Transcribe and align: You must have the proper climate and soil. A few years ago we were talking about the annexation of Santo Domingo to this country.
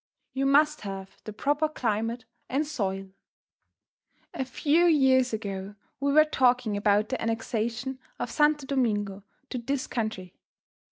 You 0.33 0.47
must 0.47 0.81
have 0.81 1.21
the 1.25 1.31
proper 1.31 1.69
climate 1.69 2.25
and 2.49 2.65
soil. 2.65 3.11
A 4.33 4.43
few 4.43 4.85
years 4.85 5.31
ago 5.31 5.75
we 5.99 6.11
were 6.11 6.25
talking 6.25 6.75
about 6.75 7.09
the 7.09 7.21
annexation 7.21 7.99
of 8.17 8.31
Santo 8.31 8.65
Domingo 8.65 9.23
to 9.51 9.59
this 9.59 9.85
country. 9.85 10.33